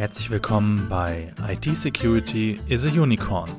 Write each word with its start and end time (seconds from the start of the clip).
Herzlich 0.00 0.30
willkommen 0.30 0.86
bei 0.88 1.28
IT 1.46 1.76
Security 1.76 2.58
is 2.68 2.86
a 2.86 2.88
Unicorn, 2.88 3.50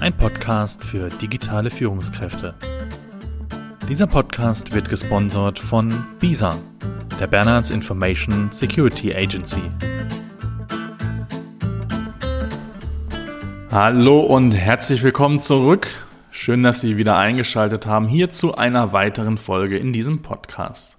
ein 0.00 0.16
Podcast 0.16 0.82
für 0.82 1.10
digitale 1.10 1.68
Führungskräfte. 1.68 2.54
Dieser 3.86 4.06
Podcast 4.06 4.74
wird 4.74 4.88
gesponsert 4.88 5.58
von 5.58 6.06
BISA, 6.20 6.56
der 7.20 7.26
Bernards 7.26 7.70
Information 7.70 8.50
Security 8.50 9.14
Agency. 9.14 9.60
Hallo 13.70 14.20
und 14.20 14.52
herzlich 14.52 15.02
willkommen 15.02 15.38
zurück. 15.38 15.88
Schön, 16.30 16.62
dass 16.62 16.80
Sie 16.80 16.96
wieder 16.96 17.18
eingeschaltet 17.18 17.84
haben 17.84 18.08
hier 18.08 18.30
zu 18.30 18.56
einer 18.56 18.94
weiteren 18.94 19.36
Folge 19.36 19.76
in 19.76 19.92
diesem 19.92 20.22
Podcast. 20.22 20.96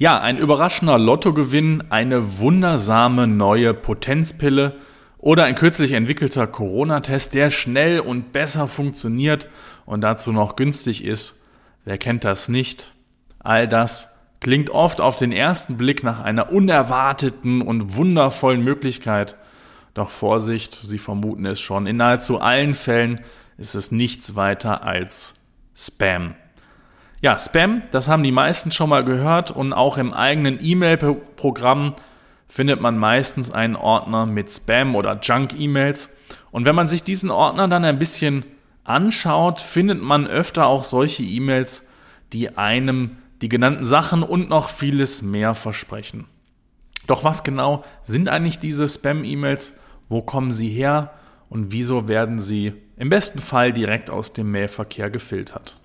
Ja, 0.00 0.18
ein 0.18 0.38
überraschender 0.38 0.98
Lottogewinn, 0.98 1.84
eine 1.90 2.38
wundersame 2.38 3.26
neue 3.26 3.74
Potenzpille 3.74 4.76
oder 5.18 5.44
ein 5.44 5.54
kürzlich 5.54 5.92
entwickelter 5.92 6.46
Corona-Test, 6.46 7.34
der 7.34 7.50
schnell 7.50 8.00
und 8.00 8.32
besser 8.32 8.66
funktioniert 8.66 9.46
und 9.84 10.00
dazu 10.00 10.32
noch 10.32 10.56
günstig 10.56 11.04
ist. 11.04 11.42
Wer 11.84 11.98
kennt 11.98 12.24
das 12.24 12.48
nicht? 12.48 12.94
All 13.40 13.68
das 13.68 14.16
klingt 14.40 14.70
oft 14.70 15.02
auf 15.02 15.16
den 15.16 15.32
ersten 15.32 15.76
Blick 15.76 16.02
nach 16.02 16.20
einer 16.20 16.50
unerwarteten 16.50 17.60
und 17.60 17.94
wundervollen 17.94 18.64
Möglichkeit. 18.64 19.36
Doch 19.92 20.10
Vorsicht, 20.10 20.80
Sie 20.82 20.96
vermuten 20.96 21.44
es 21.44 21.60
schon, 21.60 21.86
in 21.86 21.98
nahezu 21.98 22.40
allen 22.40 22.72
Fällen 22.72 23.20
ist 23.58 23.74
es 23.74 23.92
nichts 23.92 24.34
weiter 24.34 24.82
als 24.82 25.34
Spam. 25.76 26.36
Ja, 27.22 27.38
Spam, 27.38 27.82
das 27.90 28.08
haben 28.08 28.22
die 28.22 28.32
meisten 28.32 28.72
schon 28.72 28.88
mal 28.88 29.04
gehört 29.04 29.50
und 29.50 29.74
auch 29.74 29.98
im 29.98 30.14
eigenen 30.14 30.58
E-Mail-Programm 30.58 31.94
findet 32.48 32.80
man 32.80 32.96
meistens 32.96 33.50
einen 33.50 33.76
Ordner 33.76 34.24
mit 34.24 34.50
Spam 34.50 34.96
oder 34.96 35.20
Junk-E-Mails. 35.20 36.16
Und 36.50 36.64
wenn 36.64 36.74
man 36.74 36.88
sich 36.88 37.02
diesen 37.02 37.30
Ordner 37.30 37.68
dann 37.68 37.84
ein 37.84 37.98
bisschen 37.98 38.44
anschaut, 38.84 39.60
findet 39.60 40.00
man 40.00 40.26
öfter 40.26 40.66
auch 40.66 40.82
solche 40.82 41.22
E-Mails, 41.22 41.86
die 42.32 42.56
einem 42.56 43.18
die 43.42 43.50
genannten 43.50 43.84
Sachen 43.84 44.22
und 44.22 44.48
noch 44.48 44.70
vieles 44.70 45.20
mehr 45.20 45.54
versprechen. 45.54 46.26
Doch 47.06 47.22
was 47.22 47.44
genau 47.44 47.84
sind 48.02 48.30
eigentlich 48.30 48.58
diese 48.58 48.88
Spam-E-Mails? 48.88 49.78
Wo 50.08 50.22
kommen 50.22 50.52
sie 50.52 50.68
her? 50.68 51.12
Und 51.50 51.70
wieso 51.70 52.08
werden 52.08 52.38
sie 52.40 52.72
im 52.96 53.10
besten 53.10 53.40
Fall 53.40 53.74
direkt 53.74 54.08
aus 54.08 54.32
dem 54.32 54.50
Mailverkehr 54.50 55.10
gefiltert? 55.10 55.76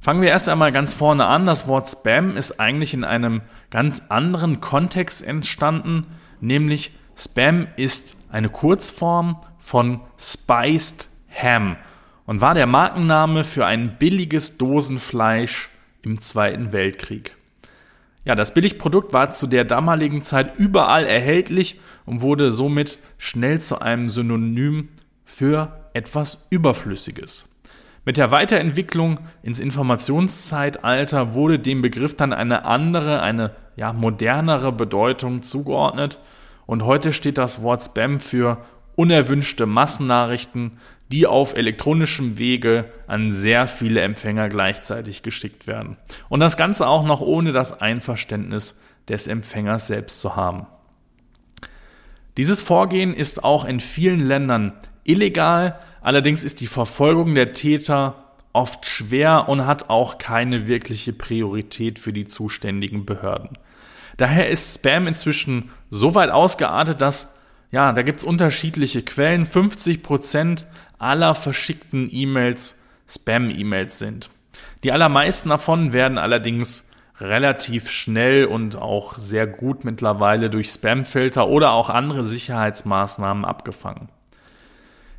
Fangen 0.00 0.22
wir 0.22 0.28
erst 0.28 0.48
einmal 0.48 0.72
ganz 0.72 0.94
vorne 0.94 1.26
an. 1.26 1.46
Das 1.46 1.66
Wort 1.66 1.88
Spam 1.88 2.36
ist 2.36 2.60
eigentlich 2.60 2.94
in 2.94 3.04
einem 3.04 3.42
ganz 3.70 4.04
anderen 4.08 4.60
Kontext 4.60 5.22
entstanden, 5.22 6.06
nämlich 6.40 6.92
Spam 7.16 7.66
ist 7.76 8.16
eine 8.30 8.48
Kurzform 8.48 9.40
von 9.58 10.00
Spiced 10.18 11.08
Ham 11.30 11.76
und 12.26 12.40
war 12.40 12.54
der 12.54 12.66
Markenname 12.66 13.44
für 13.44 13.66
ein 13.66 13.98
billiges 13.98 14.58
Dosenfleisch 14.58 15.70
im 16.02 16.20
Zweiten 16.20 16.72
Weltkrieg. 16.72 17.34
Ja, 18.24 18.34
das 18.34 18.54
Billigprodukt 18.54 19.12
war 19.12 19.32
zu 19.32 19.46
der 19.46 19.64
damaligen 19.64 20.22
Zeit 20.22 20.58
überall 20.58 21.06
erhältlich 21.06 21.80
und 22.04 22.20
wurde 22.20 22.52
somit 22.52 22.98
schnell 23.18 23.60
zu 23.60 23.80
einem 23.80 24.08
Synonym 24.08 24.88
für 25.24 25.90
etwas 25.94 26.46
Überflüssiges. 26.50 27.48
Mit 28.06 28.18
der 28.18 28.30
Weiterentwicklung 28.30 29.18
ins 29.42 29.58
Informationszeitalter 29.58 31.34
wurde 31.34 31.58
dem 31.58 31.82
Begriff 31.82 32.14
dann 32.14 32.32
eine 32.32 32.64
andere, 32.64 33.20
eine 33.20 33.50
ja, 33.74 33.92
modernere 33.92 34.70
Bedeutung 34.70 35.42
zugeordnet 35.42 36.20
und 36.66 36.84
heute 36.84 37.12
steht 37.12 37.36
das 37.36 37.62
Wort 37.62 37.82
Spam 37.82 38.20
für 38.20 38.58
unerwünschte 38.94 39.66
Massennachrichten, 39.66 40.78
die 41.10 41.26
auf 41.26 41.56
elektronischem 41.56 42.38
Wege 42.38 42.84
an 43.08 43.32
sehr 43.32 43.66
viele 43.66 44.02
Empfänger 44.02 44.50
gleichzeitig 44.50 45.22
geschickt 45.22 45.66
werden. 45.66 45.96
Und 46.28 46.38
das 46.38 46.56
Ganze 46.56 46.86
auch 46.86 47.04
noch 47.04 47.20
ohne 47.20 47.50
das 47.50 47.80
Einverständnis 47.80 48.80
des 49.08 49.26
Empfängers 49.26 49.88
selbst 49.88 50.20
zu 50.20 50.36
haben. 50.36 50.68
Dieses 52.36 52.62
Vorgehen 52.62 53.14
ist 53.14 53.42
auch 53.42 53.64
in 53.64 53.80
vielen 53.80 54.20
Ländern 54.20 54.74
illegal, 55.02 55.80
allerdings 56.06 56.44
ist 56.44 56.60
die 56.60 56.68
Verfolgung 56.68 57.34
der 57.34 57.52
Täter 57.52 58.14
oft 58.52 58.86
schwer 58.86 59.48
und 59.48 59.66
hat 59.66 59.90
auch 59.90 60.18
keine 60.18 60.68
wirkliche 60.68 61.12
Priorität 61.12 61.98
für 61.98 62.12
die 62.12 62.26
zuständigen 62.26 63.04
Behörden. 63.04 63.58
Daher 64.16 64.48
ist 64.48 64.72
Spam 64.72 65.08
inzwischen 65.08 65.70
so 65.90 66.14
weit 66.14 66.30
ausgeartet, 66.30 67.00
dass 67.00 67.34
ja, 67.72 67.92
da 67.92 68.02
gibt's 68.02 68.22
unterschiedliche 68.22 69.02
Quellen. 69.02 69.44
50 69.44 70.04
Prozent 70.04 70.68
aller 70.98 71.34
verschickten 71.34 72.08
E-Mails 72.10 72.82
Spam-E-Mails 73.08 73.98
sind. 73.98 74.30
Die 74.84 74.92
allermeisten 74.92 75.48
davon 75.48 75.92
werden 75.92 76.18
allerdings 76.18 76.88
relativ 77.18 77.90
schnell 77.90 78.46
und 78.46 78.76
auch 78.76 79.18
sehr 79.18 79.48
gut 79.48 79.84
mittlerweile 79.84 80.50
durch 80.50 80.70
Spamfilter 80.70 81.48
oder 81.48 81.72
auch 81.72 81.90
andere 81.90 82.24
Sicherheitsmaßnahmen 82.24 83.44
abgefangen. 83.44 84.08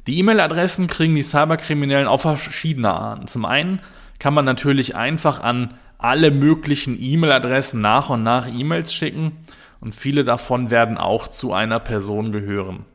Die 0.07 0.17
E-Mail-Adressen 0.19 0.87
kriegen 0.87 1.15
die 1.15 1.21
Cyberkriminellen 1.23 2.07
auf 2.07 2.21
verschiedene 2.21 2.91
Arten. 2.91 3.27
Zum 3.27 3.45
einen 3.45 3.81
kann 4.19 4.33
man 4.33 4.45
natürlich 4.45 4.95
einfach 4.95 5.41
an 5.41 5.73
alle 5.97 6.31
möglichen 6.31 6.97
E-Mail-Adressen 6.99 7.81
nach 7.81 8.09
und 8.09 8.23
nach 8.23 8.47
E-Mails 8.47 8.93
schicken 8.93 9.33
und 9.81 9.93
viele 9.93 10.23
davon 10.23 10.71
werden 10.71 10.97
auch 10.97 11.27
zu 11.27 11.53
einer 11.53 11.79
Person 11.79 12.31
gehören. 12.31 12.85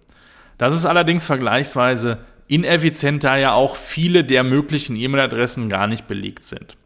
Das 0.56 0.72
ist 0.72 0.86
allerdings 0.86 1.26
vergleichsweise 1.26 2.18
ineffizient, 2.48 3.24
da 3.24 3.36
ja 3.36 3.52
auch 3.52 3.76
viele 3.76 4.24
der 4.24 4.42
möglichen 4.42 4.96
E-Mail-Adressen 4.96 5.68
gar 5.68 5.86
nicht 5.86 6.06
belegt 6.06 6.44
sind. 6.44 6.76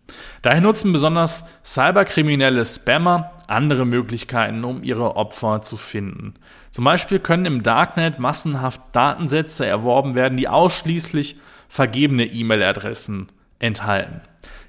Daher 0.43 0.60
nutzen 0.60 0.93
besonders 0.93 1.44
cyberkriminelle 1.64 2.64
Spammer 2.64 3.32
andere 3.48 3.84
Möglichkeiten, 3.84 4.64
um 4.64 4.82
ihre 4.82 5.16
Opfer 5.16 5.62
zu 5.62 5.76
finden. 5.76 6.34
Zum 6.70 6.84
Beispiel 6.84 7.18
können 7.18 7.46
im 7.46 7.62
Darknet 7.62 8.18
massenhaft 8.18 8.80
Datensätze 8.92 9.66
erworben 9.66 10.14
werden, 10.14 10.36
die 10.36 10.48
ausschließlich 10.48 11.36
vergebene 11.68 12.26
E-Mail-Adressen 12.26 13.28
enthalten. 13.58 14.20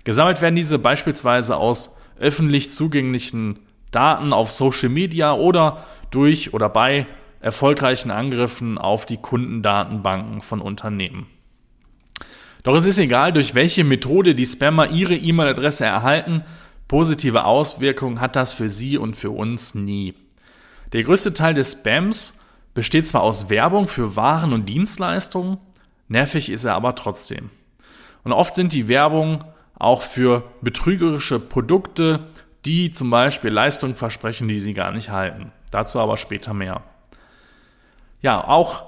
Gesammelt 0.03 0.41
werden 0.41 0.55
diese 0.55 0.79
beispielsweise 0.79 1.57
aus 1.57 1.95
öffentlich 2.19 2.71
zugänglichen 2.71 3.59
Daten 3.91 4.33
auf 4.33 4.51
Social 4.51 4.89
Media 4.89 5.33
oder 5.33 5.85
durch 6.11 6.53
oder 6.53 6.69
bei 6.69 7.07
erfolgreichen 7.41 8.11
Angriffen 8.11 8.77
auf 8.77 9.05
die 9.05 9.17
Kundendatenbanken 9.17 10.41
von 10.41 10.61
Unternehmen. 10.61 11.27
Doch 12.63 12.75
es 12.75 12.85
ist 12.85 12.97
egal, 12.97 13.31
durch 13.31 13.55
welche 13.55 13.83
Methode 13.83 14.35
die 14.35 14.45
Spammer 14.45 14.89
ihre 14.89 15.15
E-Mail-Adresse 15.15 15.85
erhalten, 15.85 16.43
positive 16.87 17.45
Auswirkungen 17.45 18.21
hat 18.21 18.35
das 18.35 18.53
für 18.53 18.69
sie 18.69 18.97
und 18.97 19.15
für 19.17 19.31
uns 19.31 19.75
nie. 19.75 20.13
Der 20.93 21.03
größte 21.03 21.33
Teil 21.33 21.53
des 21.53 21.73
Spams 21.73 22.39
besteht 22.73 23.07
zwar 23.07 23.23
aus 23.23 23.49
Werbung 23.49 23.87
für 23.87 24.15
Waren 24.15 24.53
und 24.53 24.67
Dienstleistungen, 24.67 25.57
nervig 26.07 26.49
ist 26.49 26.63
er 26.63 26.75
aber 26.75 26.95
trotzdem. 26.95 27.49
Und 28.23 28.31
oft 28.31 28.55
sind 28.55 28.73
die 28.73 28.87
Werbung 28.87 29.43
auch 29.79 30.01
für 30.01 30.43
betrügerische 30.61 31.39
Produkte, 31.39 32.27
die 32.65 32.91
zum 32.91 33.09
Beispiel 33.09 33.51
Leistungen 33.51 33.95
versprechen, 33.95 34.47
die 34.47 34.59
sie 34.59 34.73
gar 34.73 34.91
nicht 34.91 35.09
halten. 35.09 35.51
Dazu 35.71 35.99
aber 35.99 36.17
später 36.17 36.53
mehr. 36.53 36.83
Ja, 38.21 38.47
auch 38.47 38.83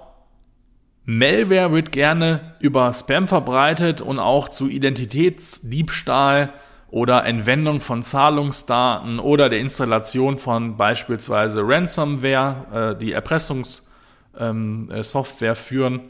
Malware 1.06 1.72
wird 1.72 1.92
gerne 1.92 2.56
über 2.60 2.92
Spam 2.94 3.28
verbreitet 3.28 4.02
und 4.02 4.20
auch 4.20 4.50
zu 4.50 4.68
Identitätsdiebstahl 4.68 6.54
oder 6.92 7.26
Entwendung 7.26 7.82
von 7.82 8.04
Zahlungsdaten 8.04 9.20
oder 9.20 9.50
der 9.50 9.60
Installation 9.60 10.38
von 10.38 10.78
beispielsweise 10.78 11.62
Ransomware, 11.64 12.96
äh, 12.96 13.00
die 13.00 13.12
Erpressungssoftware 13.12 13.90
ähm, 14.40 14.90
äh, 14.92 15.56
führen. 15.56 16.02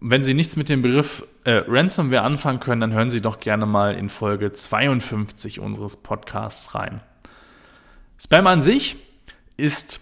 Wenn 0.00 0.24
Sie 0.24 0.34
nichts 0.34 0.56
mit 0.56 0.68
dem 0.68 0.82
Begriff 0.82 1.24
äh, 1.44 1.62
Ransomware 1.66 2.22
anfangen 2.22 2.60
können, 2.60 2.80
dann 2.80 2.92
hören 2.92 3.10
Sie 3.10 3.20
doch 3.20 3.40
gerne 3.40 3.66
mal 3.66 3.94
in 3.94 4.08
Folge 4.08 4.52
52 4.52 5.60
unseres 5.60 5.96
Podcasts 5.96 6.74
rein. 6.74 7.00
Spam 8.20 8.46
an 8.46 8.62
sich 8.62 8.96
ist 9.56 10.00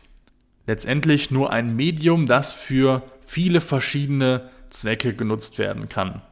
letztendlich 0.67 1.31
nur 1.31 1.51
ein 1.51 1.77
Medium, 1.77 2.27
das 2.27 2.53
für 2.53 3.03
viele 3.25 3.61
verschiedene 3.61 4.51
Zwecke 4.71 5.15
genutzt 5.15 5.59
werden 5.59 5.89
kann. 5.89 6.23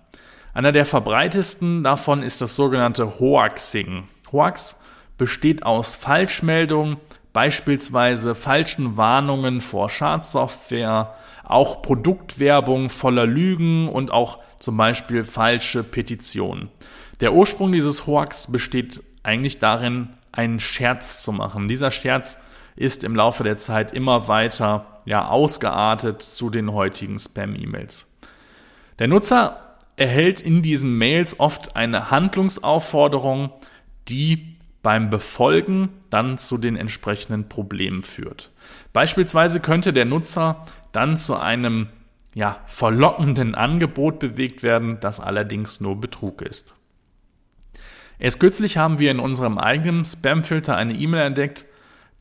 Einer 0.54 0.70
der 0.70 0.86
verbreitesten 0.86 1.82
davon 1.82 2.22
ist 2.22 2.40
das 2.40 2.54
sogenannte 2.54 3.18
Hoaxing. 3.18 4.08
Hoax 4.30 4.80
besteht 5.18 5.64
aus 5.64 5.96
Falschmeldungen, 5.96 6.96
beispielsweise 7.32 8.36
falschen 8.36 8.96
Warnungen 8.96 9.60
vor 9.60 9.90
Schadsoftware, 9.90 11.14
auch 11.42 11.82
Produktwerbung 11.82 12.88
voller 12.88 13.26
Lügen 13.26 13.88
und 13.88 14.12
auch 14.12 14.38
zum 14.60 14.76
Beispiel 14.76 15.24
falsche 15.24 15.82
Petitionen. 15.82 16.70
Der 17.20 17.34
Ursprung 17.34 17.72
dieses 17.72 18.06
Hoax 18.06 18.50
besteht 18.50 19.02
eigentlich 19.24 19.58
darin, 19.58 20.10
einen 20.30 20.60
Scherz 20.60 21.22
zu 21.22 21.32
machen. 21.32 21.66
Dieser 21.66 21.90
Scherz 21.90 22.38
ist 22.76 23.02
im 23.02 23.16
Laufe 23.16 23.42
der 23.42 23.56
Zeit 23.56 23.92
immer 23.92 24.28
weiter 24.28 25.00
ja, 25.04 25.26
ausgeartet 25.28 26.22
zu 26.22 26.48
den 26.48 26.72
heutigen 26.72 27.18
Spam-E-Mails. 27.18 28.10
Der 28.98 29.08
Nutzer 29.08 29.63
erhält 29.96 30.40
in 30.40 30.62
diesen 30.62 30.96
Mails 30.98 31.38
oft 31.38 31.76
eine 31.76 32.10
Handlungsaufforderung, 32.10 33.50
die 34.08 34.56
beim 34.82 35.08
Befolgen 35.10 35.88
dann 36.10 36.38
zu 36.38 36.58
den 36.58 36.76
entsprechenden 36.76 37.48
Problemen 37.48 38.02
führt. 38.02 38.52
Beispielsweise 38.92 39.60
könnte 39.60 39.92
der 39.92 40.04
Nutzer 40.04 40.64
dann 40.92 41.16
zu 41.16 41.36
einem 41.36 41.88
ja, 42.34 42.60
verlockenden 42.66 43.54
Angebot 43.54 44.18
bewegt 44.18 44.62
werden, 44.62 44.98
das 45.00 45.20
allerdings 45.20 45.80
nur 45.80 46.00
Betrug 46.00 46.42
ist. 46.42 46.74
Erst 48.18 48.40
kürzlich 48.40 48.76
haben 48.76 48.98
wir 48.98 49.10
in 49.10 49.20
unserem 49.20 49.58
eigenen 49.58 50.04
Spamfilter 50.04 50.76
eine 50.76 50.94
E-Mail 50.94 51.26
entdeckt, 51.26 51.64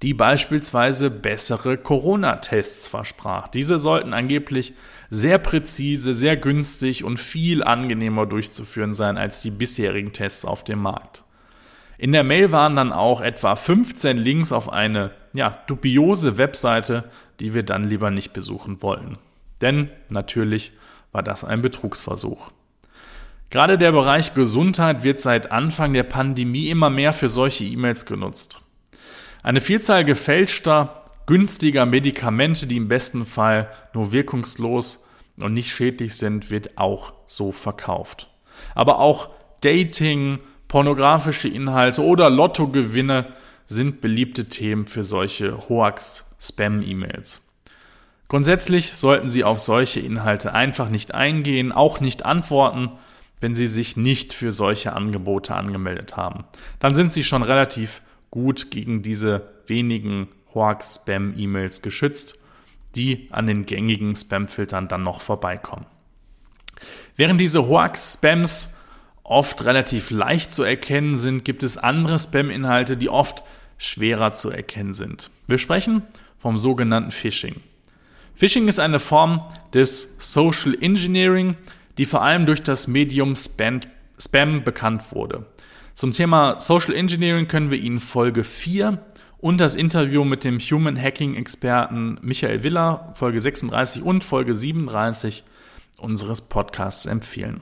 die 0.04 0.14
beispielsweise 0.14 1.10
bessere 1.10 1.78
Corona-Tests 1.78 2.90
versprach. 2.90 3.48
Diese 3.48 3.80
sollten 3.80 4.14
angeblich 4.14 4.74
sehr 5.10 5.38
präzise, 5.38 6.14
sehr 6.14 6.36
günstig 6.36 7.06
und 7.06 7.22
viel 7.22 7.64
angenehmer 7.64 8.26
durchzuführen 8.26 8.94
sein 8.94 9.18
als 9.18 9.42
die 9.42 9.50
bisherigen 9.50 10.12
Tests 10.12 10.44
auf 10.44 10.66
dem 10.66 10.80
Markt. 10.80 11.24
In 11.98 12.12
der 12.12 12.26
Mail 12.26 12.52
waren 12.52 12.76
dann 12.76 12.92
auch 12.92 13.22
etwa 13.22 13.56
15 13.56 14.18
Links 14.18 14.52
auf 14.52 14.68
eine 14.68 15.12
ja, 15.32 15.58
dubiose 15.68 16.38
Webseite, 16.38 17.06
die 17.40 17.54
wir 17.54 17.64
dann 17.64 17.86
lieber 17.86 18.12
nicht 18.12 18.34
besuchen 18.34 18.82
wollen. 18.82 19.18
Denn 19.62 19.90
natürlich 20.10 20.74
war 21.14 21.24
das 21.24 21.46
ein 21.46 21.62
Betrugsversuch. 21.62 22.52
Gerade 23.50 23.78
der 23.78 23.94
Bereich 23.94 24.34
Gesundheit 24.34 25.06
wird 25.06 25.22
seit 25.22 25.54
Anfang 25.54 25.94
der 25.94 26.04
Pandemie 26.04 26.70
immer 26.70 26.90
mehr 26.90 27.14
für 27.14 27.30
solche 27.30 27.64
E-Mails 27.64 28.06
genutzt. 28.06 28.62
Eine 29.44 29.60
Vielzahl 29.60 30.06
gefälschter, 30.06 31.04
günstiger 31.25 31.86
Medikamente, 31.86 32.66
die 32.66 32.78
im 32.78 32.88
besten 32.88 33.25
Fall 33.25 33.69
nur 33.94 34.13
wirkungslos 34.13 35.06
und 35.36 35.54
nicht 35.54 35.69
schädlich 35.69 36.16
sind, 36.16 36.50
wird 36.50 36.78
auch 36.78 37.13
so 37.25 37.51
verkauft. 37.51 38.30
Aber 38.74 39.00
auch 39.00 39.30
Dating, 39.60 40.40
pornografische 40.69 41.50
Inhalte 41.50 42.04
oder 42.04 42.30
Lottogewinne 42.30 43.34
sind 43.68 44.00
beliebte 44.00 44.48
Themen 44.48 44.86
für 44.86 45.04
solche 45.04 45.68
Hoax-Spam-E-Mails. 45.68 47.42
Grundsätzlich 48.30 48.94
sollten 48.94 49.30
Sie 49.30 49.44
auf 49.44 49.60
solche 49.60 50.00
Inhalte 50.00 50.54
einfach 50.54 50.88
nicht 50.88 51.13
eingehen, 51.13 51.74
auch 51.74 52.00
nicht 52.00 52.25
antworten, 52.25 52.92
wenn 53.42 53.56
Sie 53.56 53.68
sich 53.68 53.98
nicht 53.98 54.31
für 54.31 54.54
solche 54.54 54.94
Angebote 54.94 55.54
angemeldet 55.54 56.16
haben. 56.16 56.45
Dann 56.80 56.95
sind 56.95 57.12
Sie 57.12 57.25
schon 57.25 57.44
relativ 57.44 58.01
gut 58.33 58.71
gegen 58.71 59.03
diese 59.03 59.47
wenigen 59.68 60.27
Hoax-Spam-E-Mails 60.56 61.83
geschützt, 61.83 62.39
die 62.95 63.27
an 63.30 63.45
den 63.45 63.68
gängigen 63.68 64.15
Spam-Filtern 64.15 64.88
dann 64.88 65.03
noch 65.03 65.21
vorbeikommen. 65.21 65.85
Während 67.15 67.39
diese 67.39 67.68
Hoax-Spams 67.68 68.74
oft 69.21 69.63
relativ 69.65 70.09
leicht 70.09 70.51
zu 70.51 70.63
erkennen 70.63 71.15
sind, 71.15 71.45
gibt 71.45 71.62
es 71.62 71.77
andere 71.77 72.18
Spam-Inhalte, 72.18 72.97
die 72.97 73.07
oft 73.07 73.44
schwerer 73.77 74.33
zu 74.33 74.50
erkennen 74.50 74.95
sind. 74.95 75.30
Wir 75.45 75.59
sprechen 75.59 76.01
vom 76.39 76.57
sogenannten 76.57 77.12
Phishing. 77.12 77.57
Phishing 78.33 78.68
ist 78.68 78.80
eine 78.80 78.97
Form 78.97 79.47
des 79.75 80.15
Social 80.18 80.75
Engineering, 80.81 81.56
die 82.00 82.06
vor 82.06 82.24
allem 82.24 82.47
durch 82.47 82.63
das 82.63 82.88
Medium 82.88 83.35
Spam, 83.35 83.81
Spam 84.19 84.63
bekannt 84.63 85.12
wurde. 85.12 85.45
Zum 85.94 86.12
Thema 86.12 86.60
Social 86.60 86.95
Engineering 86.95 87.48
können 87.48 87.69
wir 87.69 87.78
Ihnen 87.78 88.00
Folge 88.00 88.44
4 88.44 88.98
und 89.38 89.62
das 89.62 89.75
Interview 89.75 90.24
mit 90.24 90.44
dem 90.44 90.57
Human 90.57 91.00
Hacking 91.00 91.36
Experten 91.36 92.18
Michael 92.24 92.63
Willer, 92.63 93.12
Folge 93.13 93.40
36 93.40 94.01
und 94.01 94.24
Folge 94.24 94.56
37 94.56 95.44
unseres 96.00 96.42
Podcasts 96.42 97.06
empfehlen. 97.06 97.62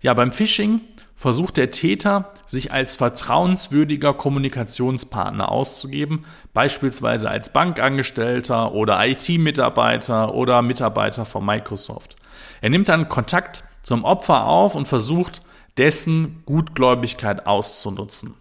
Ja, 0.00 0.14
beim 0.14 0.32
Phishing 0.32 0.80
versucht 1.14 1.58
der 1.58 1.70
Täter, 1.70 2.32
sich 2.46 2.72
als 2.72 2.96
vertrauenswürdiger 2.96 4.14
Kommunikationspartner 4.14 5.52
auszugeben, 5.52 6.24
beispielsweise 6.54 7.28
als 7.28 7.52
Bankangestellter 7.52 8.72
oder 8.72 9.06
IT-Mitarbeiter 9.06 10.34
oder 10.34 10.62
Mitarbeiter 10.62 11.26
von 11.26 11.44
Microsoft. 11.44 12.16
Er 12.62 12.70
nimmt 12.70 12.88
dann 12.88 13.10
Kontakt 13.10 13.62
zum 13.82 14.04
Opfer 14.04 14.46
auf 14.46 14.74
und 14.74 14.88
versucht, 14.88 15.42
dessen 15.78 16.42
Gutgläubigkeit 16.46 17.46
auszunutzen. 17.46 18.34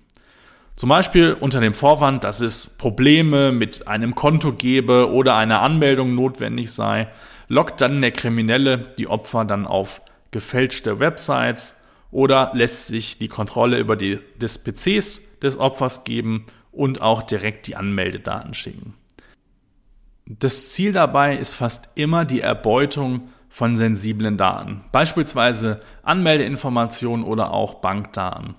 Zum 0.75 0.89
Beispiel 0.89 1.35
unter 1.39 1.59
dem 1.59 1.73
Vorwand, 1.73 2.23
dass 2.23 2.41
es 2.41 2.77
Probleme 2.77 3.51
mit 3.51 3.87
einem 3.87 4.15
Konto 4.15 4.53
gebe 4.53 5.11
oder 5.11 5.35
einer 5.35 5.61
Anmeldung 5.61 6.15
notwendig 6.15 6.71
sei, 6.71 7.07
lockt 7.47 7.81
dann 7.81 8.01
der 8.01 8.11
Kriminelle 8.11 8.93
die 8.97 9.07
Opfer 9.07 9.45
dann 9.45 9.67
auf 9.67 10.01
gefälschte 10.31 10.99
Websites 10.99 11.81
oder 12.09 12.51
lässt 12.53 12.87
sich 12.87 13.17
die 13.17 13.27
Kontrolle 13.27 13.79
über 13.79 13.95
die, 13.95 14.19
des 14.37 14.63
PCs 14.63 15.39
des 15.39 15.57
Opfers 15.57 16.03
geben 16.03 16.45
und 16.71 17.01
auch 17.01 17.21
direkt 17.21 17.67
die 17.67 17.75
Anmeldedaten 17.75 18.53
schicken. 18.53 18.93
Das 20.25 20.71
Ziel 20.71 20.93
dabei 20.93 21.35
ist 21.35 21.55
fast 21.55 21.89
immer 21.95 22.23
die 22.23 22.41
Erbeutung 22.41 23.29
von 23.51 23.75
sensiblen 23.75 24.37
Daten, 24.37 24.85
beispielsweise 24.93 25.81
Anmeldeinformationen 26.03 27.25
oder 27.25 27.51
auch 27.51 27.75
Bankdaten. 27.75 28.55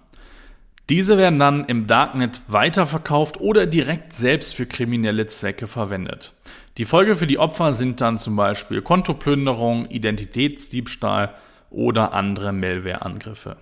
Diese 0.91 1.17
werden 1.17 1.39
dann 1.39 1.65
im 1.65 1.87
Darknet 1.87 2.43
weiterverkauft 2.49 3.41
oder 3.41 3.67
direkt 3.67 4.13
selbst 4.13 4.55
für 4.55 4.67
kriminelle 4.67 5.27
Zwecke 5.27 5.67
verwendet. 5.67 6.35
Die 6.77 6.85
Folge 6.85 7.15
für 7.15 7.27
die 7.27 7.39
Opfer 7.39 7.73
sind 7.73 8.03
dann 8.03 8.19
zum 8.19 8.37
Beispiel 8.37 8.83
Kontoplünderung, 8.83 9.87
Identitätsdiebstahl 9.87 11.35
oder 11.71 12.13
andere 12.13 12.53
Malware-Angriffe. 12.53 13.57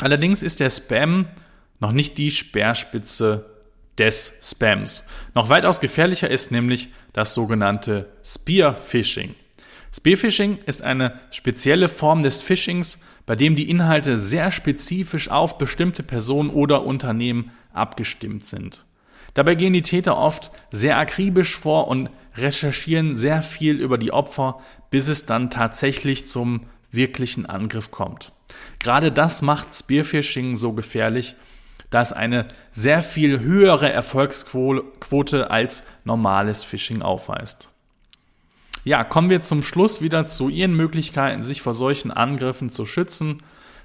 Allerdings 0.00 0.42
ist 0.42 0.58
der 0.58 0.70
Spam 0.70 1.28
noch 1.78 1.92
nicht 1.92 2.18
die 2.18 2.32
Speerspitze 2.32 3.44
des 4.00 4.32
Spams. 4.42 5.04
Noch 5.34 5.50
weitaus 5.50 5.78
gefährlicher 5.80 6.30
ist 6.30 6.50
nämlich 6.50 6.88
das 7.12 7.34
sogenannte 7.34 8.08
Spear-Phishing. 8.24 9.34
Spear-Phishing 9.94 10.58
ist 10.66 10.82
eine 10.82 11.20
spezielle 11.30 11.88
Form 11.88 12.22
des 12.22 12.42
Phishings, 12.42 12.98
bei 13.26 13.36
dem 13.36 13.54
die 13.54 13.68
Inhalte 13.68 14.16
sehr 14.18 14.50
spezifisch 14.50 15.30
auf 15.30 15.58
bestimmte 15.58 16.02
Personen 16.02 16.50
oder 16.50 16.84
Unternehmen 16.84 17.50
abgestimmt 17.72 18.46
sind. 18.46 18.84
Dabei 19.34 19.54
gehen 19.54 19.74
die 19.74 19.82
Täter 19.82 20.16
oft 20.16 20.50
sehr 20.70 20.98
akribisch 20.98 21.56
vor 21.56 21.86
und 21.86 22.10
recherchieren 22.36 23.16
sehr 23.16 23.42
viel 23.42 23.76
über 23.76 23.98
die 23.98 24.12
Opfer, 24.12 24.60
bis 24.90 25.08
es 25.08 25.26
dann 25.26 25.50
tatsächlich 25.50 26.26
zum 26.26 26.66
wirklichen 26.90 27.46
Angriff 27.46 27.90
kommt. 27.90 28.32
Gerade 28.78 29.12
das 29.12 29.42
macht 29.42 29.74
Spearphishing 29.74 30.56
so 30.56 30.72
gefährlich, 30.72 31.36
da 31.90 32.00
es 32.00 32.12
eine 32.12 32.46
sehr 32.72 33.02
viel 33.02 33.40
höhere 33.40 33.92
Erfolgsquote 33.92 35.50
als 35.50 35.82
normales 36.04 36.64
Phishing 36.64 37.02
aufweist. 37.02 37.68
Ja, 38.84 39.04
kommen 39.04 39.28
wir 39.28 39.42
zum 39.42 39.62
Schluss 39.62 40.00
wieder 40.00 40.26
zu 40.26 40.48
Ihren 40.48 40.74
Möglichkeiten, 40.74 41.44
sich 41.44 41.60
vor 41.60 41.74
solchen 41.74 42.10
Angriffen 42.10 42.70
zu 42.70 42.86
schützen. 42.86 43.38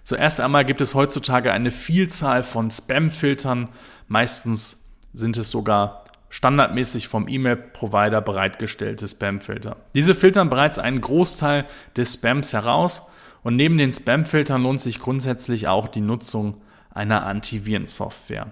Zuerst 0.03 0.39
einmal 0.39 0.63
gibt 0.63 0.81
es 0.81 0.95
heutzutage 0.95 1.51
eine 1.51 1.71
Vielzahl 1.71 2.43
von 2.43 2.71
Spam-Filtern. 2.71 3.69
Meistens 4.07 4.83
sind 5.13 5.35
es 5.35 5.51
sogar 5.51 6.05
standardmäßig 6.29 7.07
vom 7.07 7.27
E-Mail-Provider 7.27 8.21
bereitgestellte 8.21 9.07
Spam-Filter. 9.07 9.77
Diese 9.95 10.15
filtern 10.15 10.49
bereits 10.49 10.79
einen 10.79 11.01
Großteil 11.01 11.65
des 11.97 12.13
Spams 12.13 12.53
heraus 12.53 13.01
und 13.43 13.55
neben 13.55 13.77
den 13.77 13.91
Spam-Filtern 13.91 14.63
lohnt 14.63 14.81
sich 14.81 14.99
grundsätzlich 14.99 15.67
auch 15.67 15.87
die 15.87 16.01
Nutzung 16.01 16.61
einer 16.95 17.25
Antivirensoftware. 17.25 18.51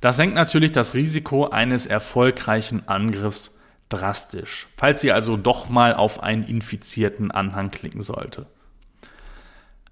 Das 0.00 0.16
senkt 0.16 0.34
natürlich 0.34 0.72
das 0.72 0.94
Risiko 0.94 1.48
eines 1.48 1.86
erfolgreichen 1.86 2.86
Angriffs 2.86 3.58
drastisch, 3.88 4.66
falls 4.76 5.00
Sie 5.00 5.12
also 5.12 5.36
doch 5.36 5.68
mal 5.68 5.94
auf 5.94 6.22
einen 6.22 6.44
infizierten 6.44 7.30
Anhang 7.30 7.70
klicken 7.70 8.02
sollte. 8.02 8.46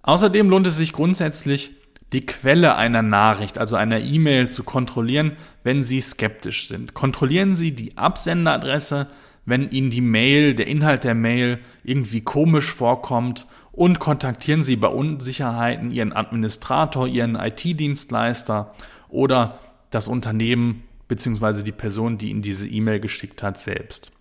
Außerdem 0.02 0.50
lohnt 0.50 0.66
es 0.66 0.76
sich 0.76 0.92
grundsätzlich, 0.92 1.70
die 2.12 2.26
Quelle 2.26 2.76
einer 2.76 3.02
Nachricht, 3.02 3.58
also 3.58 3.76
einer 3.76 3.98
E-Mail 3.98 4.50
zu 4.50 4.62
kontrollieren, 4.62 5.36
wenn 5.62 5.82
Sie 5.82 6.00
skeptisch 6.00 6.68
sind. 6.68 6.94
Kontrollieren 6.94 7.54
Sie 7.54 7.72
die 7.72 7.96
Absenderadresse, 7.96 9.08
wenn 9.46 9.70
Ihnen 9.70 9.90
die 9.90 10.00
Mail, 10.00 10.54
der 10.54 10.66
Inhalt 10.66 11.04
der 11.04 11.14
Mail 11.14 11.58
irgendwie 11.82 12.20
komisch 12.20 12.70
vorkommt 12.70 13.46
und 13.74 13.98
kontaktieren 13.98 14.62
Sie 14.62 14.76
bei 14.76 14.88
Unsicherheiten 14.88 15.90
Ihren 15.90 16.12
Administrator, 16.12 17.08
Ihren 17.08 17.34
IT-Dienstleister 17.34 18.72
oder 19.08 19.58
das 19.90 20.08
Unternehmen 20.08 20.84
bzw. 21.08 21.62
die 21.62 21.72
Person, 21.72 22.16
die 22.18 22.30
Ihnen 22.30 22.42
diese 22.42 22.68
E-Mail 22.68 23.00
geschickt 23.00 23.42
hat, 23.42 23.58
selbst. 23.58 24.12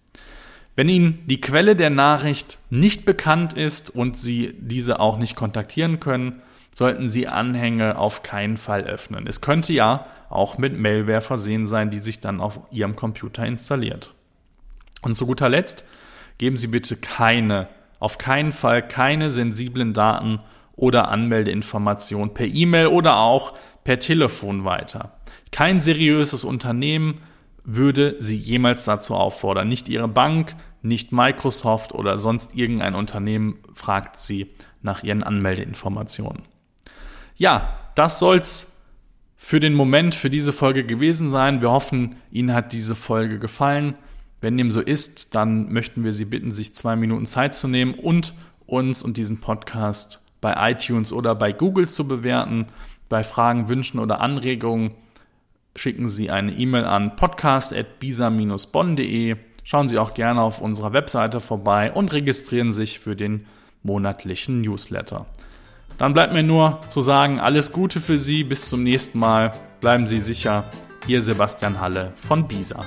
Wenn 0.76 0.90
Ihnen 0.90 1.20
die 1.28 1.40
Quelle 1.40 1.76
der 1.76 1.92
Nachricht 1.92 2.58
nicht 2.72 3.06
bekannt 3.06 3.54
ist 3.54 3.92
und 3.92 4.18
Sie 4.18 4.56
diese 4.60 5.00
auch 5.00 5.18
nicht 5.18 5.36
kontaktieren 5.36 6.00
können, 6.00 6.42
sollten 6.72 7.08
Sie 7.08 7.28
Anhänge 7.28 8.00
auf 8.00 8.24
keinen 8.24 8.58
Fall 8.58 8.84
öffnen. 8.86 9.28
Es 9.28 9.42
könnte 9.42 9.72
ja 9.72 10.08
auch 10.30 10.58
mit 10.58 10.78
Malware 10.80 11.22
versehen 11.22 11.68
sein, 11.68 11.92
die 11.92 12.00
sich 12.00 12.20
dann 12.20 12.42
auf 12.42 12.60
Ihrem 12.72 12.96
Computer 12.96 13.46
installiert. 13.46 14.12
Und 15.04 15.16
zu 15.16 15.28
guter 15.28 15.50
Letzt 15.50 15.86
geben 16.40 16.58
Sie 16.58 16.68
bitte 16.68 16.96
keine, 16.96 17.68
auf 18.04 18.18
keinen 18.18 18.52
Fall 18.52 18.86
keine 18.86 19.32
sensiblen 19.32 19.94
Daten 19.94 20.42
oder 20.76 21.08
Anmeldeinformationen 21.08 22.34
per 22.34 22.48
E-Mail 22.48 22.88
oder 22.88 23.18
auch 23.18 23.54
per 23.86 23.98
Telefon 23.98 24.66
weiter. 24.66 25.14
Kein 25.52 25.80
seriöses 25.80 26.44
Unternehmen 26.44 27.22
würde 27.64 28.18
Sie 28.20 28.36
jemals 28.36 28.84
dazu 28.84 29.16
auffordern. 29.16 29.70
Nicht 29.70 29.88
Ihre 29.88 30.10
Bank, 30.10 30.54
nicht 30.82 31.14
Microsoft 31.14 31.94
oder 31.94 32.20
sonst 32.20 32.56
irgendein 32.56 32.96
Unternehmen 32.96 33.60
fragt 33.74 34.20
Sie 34.20 34.52
nach 34.82 35.04
Ihren 35.04 35.24
Anmeldeinformationen. 35.24 36.44
Ja, 37.38 37.80
das 37.96 38.20
soll's 38.20 38.74
für 39.38 39.62
den 39.62 39.76
Moment, 39.76 40.14
für 40.14 40.30
diese 40.30 40.52
Folge 40.52 40.86
gewesen 40.86 41.30
sein. 41.30 41.62
Wir 41.62 41.72
hoffen, 41.72 42.18
Ihnen 42.32 42.54
hat 42.54 42.74
diese 42.74 42.96
Folge 42.96 43.40
gefallen. 43.40 43.96
Wenn 44.44 44.58
dem 44.58 44.70
so 44.72 44.82
ist, 44.82 45.36
dann 45.36 45.72
möchten 45.72 46.04
wir 46.04 46.12
Sie 46.12 46.26
bitten, 46.26 46.52
sich 46.52 46.76
zwei 46.76 46.98
Minuten 46.98 47.26
Zeit 47.26 47.54
zu 47.54 47.70
nehmen 47.70 47.94
und 47.94 48.34
uns 48.66 49.02
und 49.02 49.16
diesen 49.16 49.40
Podcast 49.40 50.20
bei 50.42 50.70
iTunes 50.70 51.14
oder 51.14 51.34
bei 51.34 51.54
Google 51.54 51.88
zu 51.88 52.10
bewerten. 52.10 52.66
Bei 53.08 53.24
Fragen, 53.24 53.70
Wünschen 53.70 54.02
oder 54.02 54.20
Anregungen 54.20 54.92
schicken 55.78 56.10
Sie 56.10 56.30
eine 56.30 56.52
E-Mail 56.52 56.84
an 56.84 57.16
podcast.bisa-bonn.de. 57.16 59.38
Schauen 59.64 59.88
Sie 59.88 59.98
auch 59.98 60.14
gerne 60.14 60.42
auf 60.42 60.60
unserer 60.60 60.92
Webseite 60.92 61.40
vorbei 61.40 61.94
und 61.94 62.12
registrieren 62.12 62.74
sich 62.74 63.00
für 63.00 63.16
den 63.16 63.46
monatlichen 63.82 64.60
Newsletter. 64.60 65.26
Dann 65.98 66.12
bleibt 66.12 66.34
mir 66.34 66.44
nur 66.44 66.82
zu 66.90 67.00
sagen, 67.00 67.40
alles 67.40 67.72
Gute 67.72 68.02
für 68.02 68.20
Sie, 68.20 68.44
bis 68.44 68.68
zum 68.68 68.84
nächsten 68.84 69.20
Mal, 69.20 69.54
bleiben 69.80 70.06
Sie 70.06 70.20
sicher, 70.20 70.66
Ihr 71.08 71.24
Sebastian 71.24 71.80
Halle 71.80 72.12
von 72.18 72.46
Bisa. 72.46 72.84